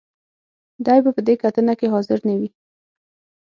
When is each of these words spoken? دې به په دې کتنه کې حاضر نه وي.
دې 0.85 0.97
به 1.03 1.09
په 1.15 1.21
دې 1.27 1.35
کتنه 1.43 1.73
کې 1.79 1.91
حاضر 1.93 2.19
نه 2.27 2.33
وي. 2.39 2.49